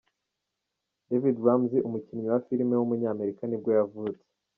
David 1.09 1.35
Ramsey, 1.45 1.85
umukinnyi 1.87 2.25
wa 2.33 2.41
filime 2.47 2.73
w’umunyamerika 2.75 3.41
nibwo 3.45 3.69
yavutse. 3.77 4.25